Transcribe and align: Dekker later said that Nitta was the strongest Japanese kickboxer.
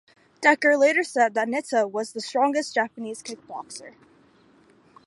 Dekker 0.41 0.79
later 0.79 1.03
said 1.03 1.35
that 1.35 1.47
Nitta 1.47 1.87
was 1.87 2.11
the 2.13 2.21
strongest 2.21 2.73
Japanese 2.73 3.21
kickboxer. 3.21 3.93